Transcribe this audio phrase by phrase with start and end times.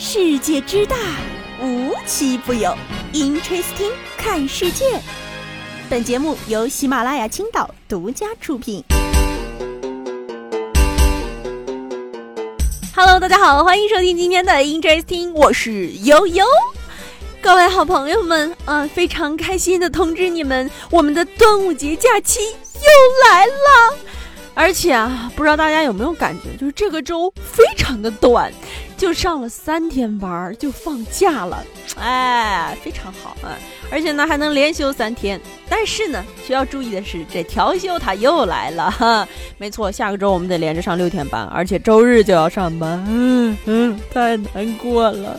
[0.00, 0.96] 世界之大，
[1.60, 2.72] 无奇不有。
[3.12, 4.84] Interesting，看世界。
[5.90, 8.84] 本节目由喜马拉雅青岛独家出品。
[12.94, 16.44] Hello，大家好，欢迎收听今天的 Interesting，我是悠悠。
[17.42, 23.98] 各位好朋友们，啊，非常开心的通知你们，我们的端午节假期又来了。
[24.54, 28.52] 而且啊，不知道大家有没有感觉，就是这个周非常的短，
[28.98, 31.64] 就上了三天班就放假了，
[32.00, 33.54] 哎，非常好啊！
[33.92, 35.40] 而且呢，还能连休三天。
[35.68, 39.26] 但是呢，需要注意的是，这调休它又来了哈。
[39.56, 45.38] 没错，下个周我们得连着上六天班，而且周日就要上班，嗯嗯，太难过了。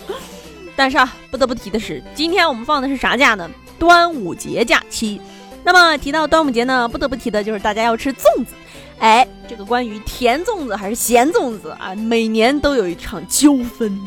[0.78, 3.52] 但是啊，不得不提的是，今天我们放的是啥假呢？
[3.78, 5.20] 端午节假期。
[5.66, 8.54] 那么提到端午节呢，不得不提的就是大家要吃粽子。
[9.00, 13.98] 哎，这个关于甜粽子还是咸粽子啊，每年都有一场纠纷，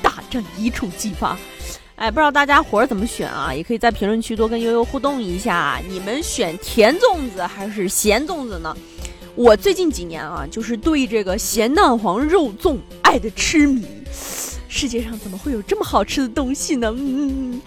[0.00, 1.36] 大战一触即发。
[1.96, 3.52] 哎，不知道大家伙儿怎么选啊？
[3.52, 8.76] 也可以在评论区多跟悠悠互动一下，你们选甜粽子还是咸粽子呢？
[9.34, 13.84] 我最近几年啊，就是对这个咸蛋黄肉粽爱的痴迷。
[14.68, 16.94] 世界上怎么会有这么好吃的东西呢？
[16.96, 17.60] 嗯，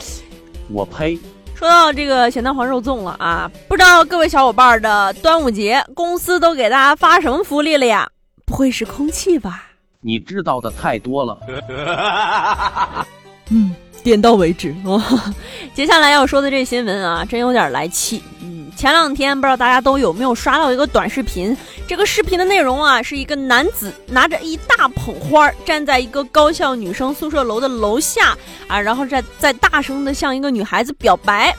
[0.70, 1.20] 我呸。
[1.60, 8.10] 说到这个咸蛋黄肉粽了啊，不知道各位小伙伴的端午节公司都给大家发什么福利了呀？
[8.46, 9.66] 不会是空气吧？
[10.00, 11.38] 你知道的太多了。
[13.52, 15.33] 嗯，点到为止啊。
[15.73, 18.22] 接下来要说的这新闻啊，真有点来气。
[18.42, 21.55] 嗯，前两天不知道大家都有没有刷到一个短视频？
[21.88, 31.55] 这个视频的内容啊，是一个男子拿着一大捧花，站在一个高校女生宿舍楼的楼下啊，然后在在大声的向一个女孩子表白。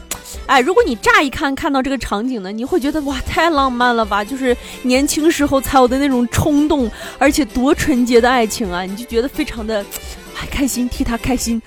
[0.46, 4.24] 哎，如果你乍一看看到这个场景呢，你会觉得哇，太浪漫了吧？
[4.24, 9.84] 就是年轻时候才有的那种冲动，而且多纯洁的爱情啊，你就觉得非常的，
[10.50, 11.60] 开心，替他开心。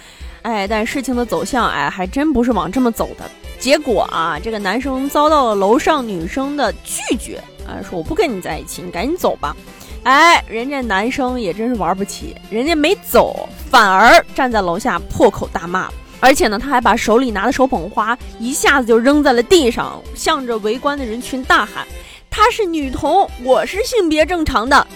[0.43, 3.29] 哎，但事情的走向，哎，还真不是往这么走的。
[3.59, 9.55] 结果啊，这个男生遭到了楼上女生的拒绝，啊，说我不跟你在一起，你赶紧走吧。
[10.03, 15.89] 哎，人家男生也真是玩不起，人家没走，反而站在楼下破口大骂。
[16.19, 21.85] 而且呢，他还把手里拿的手捧花一下子就扔在了地上，向着围观的人群大喊
[22.29, 24.87] ：“她是女童，我是性别正常的。”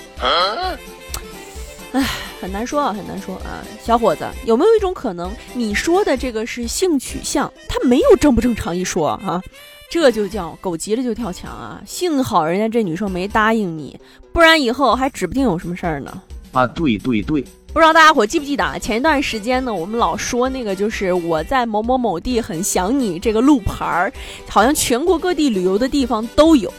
[1.94, 2.06] 哎，
[2.40, 9.42] 很难说啊，很难说啊，小伙子，有没有一种可能，你说的这个是性取向，他没有正不正常一说啊？
[9.90, 11.82] 这就叫狗急了就跳墙啊！
[11.86, 13.98] 幸好人家这女生没答应你，
[14.34, 16.22] 不然以后还指不定有什么事儿呢。
[16.52, 17.42] 啊，对对对。
[17.74, 18.78] 不知道大家伙记不记得啊？
[18.78, 24.12] 前一段时间呢，我们老说那个就是我在某某某地很想你这个路牌儿，
[24.50, 26.74] 好像全国各地旅游的地方都有。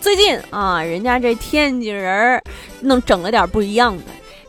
[0.00, 2.42] 最近啊，人家这天津人儿
[2.80, 4.04] 弄整了点不一样的，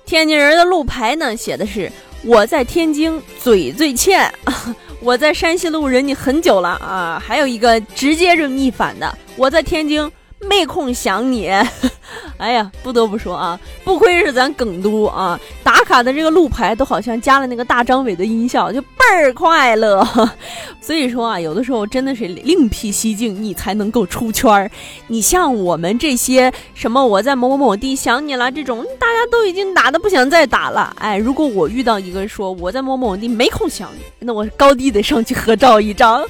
[0.06, 1.92] 天津人的路牌呢写的是
[2.24, 4.32] 我在天津嘴最欠，
[5.02, 10.12] 我在山西路忍你很久了啊，还有一个直接就逆反的，我在天津。
[10.48, 11.50] 没空想你，
[12.38, 20.06] 哎呀，不得不说啊，不愧是咱耿都啊，打卡的这个路牌都好像加了那个大张伟的音效，就倍儿快乐。
[20.82, 24.70] 所以说啊，有的时候真的是另辟蹊径，你才能够出圈儿。
[25.08, 30.94] 你像我们这些什么我在某某某地想你了这种，大家都已经打的不想再打了。
[31.00, 36.24] 哎，如果我遇到一个说我在某某地没空想你，那我高低得上去合照一张。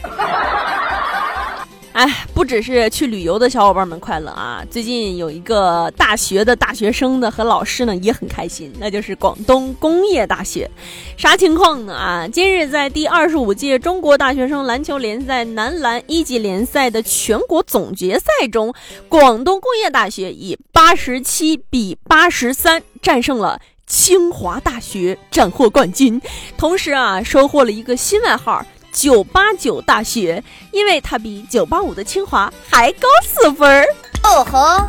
[1.96, 4.62] 哎，不只是去旅游的小伙伴们快乐啊！
[4.70, 10.70] 最近有一个大学的大学生呢和老师呢也很开心，那就是广东工业大学。
[11.16, 11.94] 啥情况呢？
[11.94, 18.74] 啊，今日在第二十五届中国大学生篮球联赛男篮一级联赛的全国总决赛中，
[19.08, 26.22] 广东工业大学以八十七比八十三战胜了清华大学，斩获冠军，
[26.58, 28.66] 同时啊收获了一个新外号。
[28.96, 30.42] 九八九大学，
[30.72, 33.86] 因为它比九八五的清华还高四分儿。
[34.24, 34.88] 哦吼，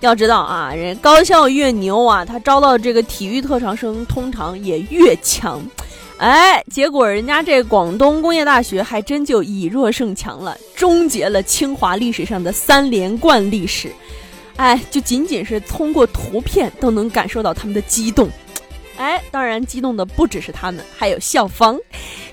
[0.00, 5.62] 要知道啊，人高校越牛啊，他招到这个体育特长生通常也越强。
[6.18, 13.92] 哎，结果人家这广东工业大学还真就以弱胜强了，终结了清华历史上的三连冠历史。
[14.56, 18.28] 哎，就仅仅是通过图片都能感受到他们的激动。
[18.98, 21.78] 哎，当然激动的不只是他们，还有校方。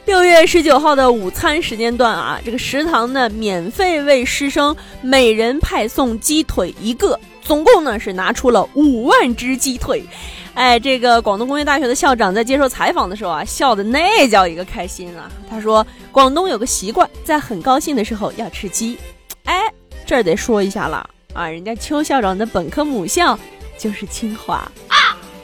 [0.09, 10.03] 六月十九号的午餐时间段啊，这个食堂呢免费为师生每人派送鸡腿一个，总共呢是拿出了五万只鸡腿。
[10.55, 15.31] 哎，这个广东工业大学的校长在接受采访的时候啊，笑的那叫一个开心啊。
[15.47, 18.97] 他说，广东有个习惯，在很高兴的时候要吃鸡。
[19.43, 19.71] 哎，
[20.07, 23.37] 这儿得说一下了啊，人家邱校长的本科母校
[23.77, 24.55] 就是清华
[24.87, 24.97] 啊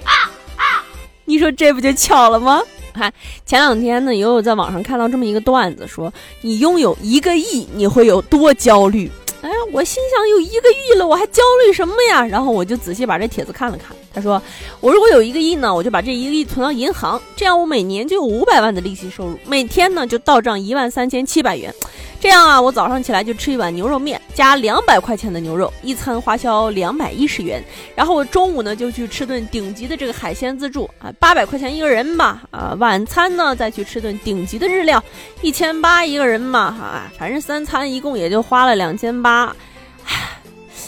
[0.03, 0.11] 啊
[0.55, 0.83] 啊。
[1.23, 2.63] 你说这不就巧了吗？
[2.95, 3.13] 看
[3.45, 6.11] 前两天呢，友友在网上看到这么一个段子，说
[6.41, 9.11] 你拥有一个亿，你会有多焦虑？
[9.41, 12.25] 哎，我心想有一个亿了，我还焦虑什么呀？
[12.25, 13.94] 然后我就仔细把这帖子看了看。
[14.15, 14.41] 他说，
[14.79, 21.73] 我如果有一个亿呢，我就把这一个亿存到银行，这样我每年就有五百万的利息收入，每天呢就到账一万三千七百元。
[22.17, 27.63] 这样啊，我早上起来就吃一碗牛肉面，加两百块钱的牛肉，一餐花销两百一十元。
[27.93, 32.41] 然后我中午呢就去吃顿顶级的这个海鲜自助啊，八百块钱一个人吧。
[32.49, 35.03] 啊，晚餐呢再去吃顿顶级的日料，
[35.41, 36.59] 一千八一个人嘛。
[36.61, 39.55] 啊，反正三餐一共也就花了两千八，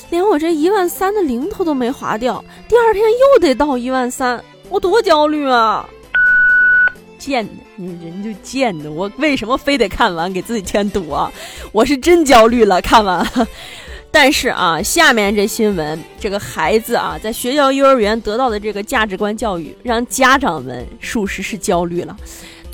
[0.10, 5.88] 连我这一万三的零头都没划掉，第二天又得到一万三，我多焦虑啊！
[7.18, 11.32] 贱的，你人就贱的，我为什么非得看完给自己添堵啊？
[11.72, 13.26] 我是真焦虑了，看完。
[14.10, 22.16] 但是啊，下面这新闻，这个孩子啊，在学校幼儿园得到的这个价值观教育，让家长们属实是焦虑了。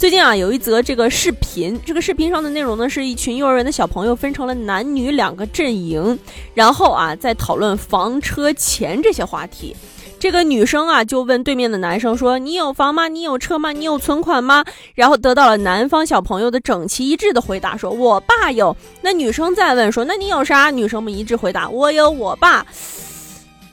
[0.03, 6.19] 最近啊，有一则这个视频，这个视频上的内容呢，是一群幼儿园的小朋友分成了男女两个阵营，
[6.53, 9.73] 然后啊，在讨论房车钱这些话题。
[10.19, 13.07] 这个女生啊，就问对面的男生说：“你有房吗？
[13.07, 13.71] 你有车吗？
[13.71, 22.65] 你有存款吗？”然后得到了男方小朋友的整齐一致的回答，说：“我爸有。”那女生再问说：“那你有啥？”女生们一致回答：“我有我爸。”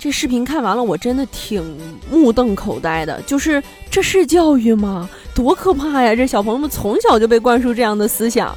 [0.00, 1.62] 这视频看完了，我真的挺
[2.11, 3.20] 目瞪口呆的。
[3.26, 5.08] 就是这是教育吗？
[5.35, 6.14] 多可怕呀！
[6.14, 8.56] 这小朋友们从小就被灌输这样的思想，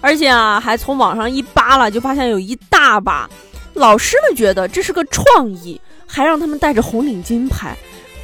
[0.00, 3.30] 而且啊，还从网上一扒拉，就发现有一大把
[3.74, 5.80] 老师们觉得这是个创意。
[6.12, 7.72] 还让他们戴着红领巾拍，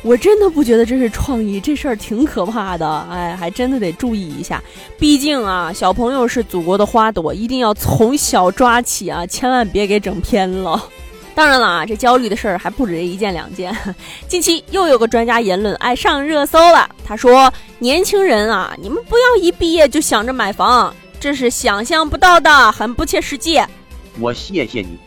[0.02, 3.06] 我真的不觉得这是创意，这事儿挺可怕的。
[3.08, 4.60] 哎，还真的得注意一下，
[4.98, 10.82] 毕竟啊，小朋友是祖国的花朵，一定要从小抓起啊，千万别给整偏了。
[11.36, 13.76] 当然了啊，这焦虑的事儿还不止这一件两件。
[14.26, 23.60] 近期又有个专家言论爱上热搜了，他说：“年轻人啊，你们不要一毕业就想着买房，这是想象不到的，很不切实际。”
[24.18, 24.98] 我谢谢你。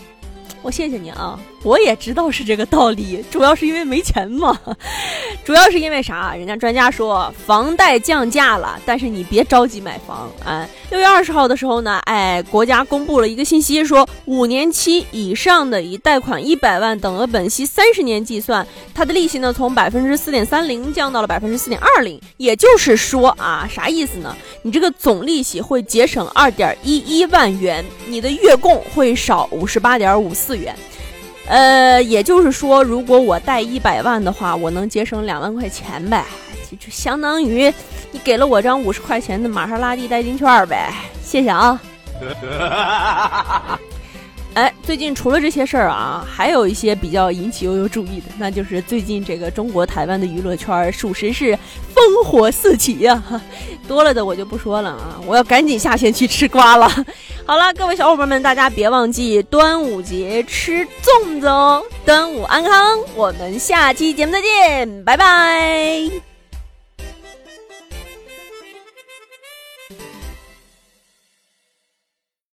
[0.61, 4.59] 我谢谢你啊，我也知道是这个道理，主要是因为没钱嘛。
[5.43, 6.33] 主要是因为啥？
[6.35, 10.67] 人家专家说房贷降价了，但是你别着急买房啊。
[10.89, 22.19] 六月二十号的时候呢，哎，国家公布了一个信息，说五年期以上的以贷款一百万等额本息三十年计算，它的利息呢从百分之四点三零降到了百分之四点二零。
[22.37, 24.35] 也就是说啊，啥意思呢？
[24.61, 30.75] 你这个总利息会节省二点一一万元，你的月供会少五十八点五四元。
[31.49, 36.23] 呃，也就是说，如果我贷一百万的话，我能节省两万块钱呗，
[36.79, 37.73] 就相当于
[38.11, 40.93] 你给了我张五十块钱的玛莎拉蒂代金券呗，
[41.23, 41.81] 谢谢啊。
[44.55, 51.57] 哎，最近除了这些事儿啊，还有一些比较引起悠悠注意的，那就是最近这个中国台湾的娱乐圈，属实是
[51.95, 53.23] 烽火四起呀。
[53.87, 56.89] 多了的我就不说了啊，我要赶紧下线去吃瓜了。
[57.45, 66.28] 好了，各位小伙伴们，大家别忘记端午节吃粽子哦，端午安康，我们下期节目再见，拜拜。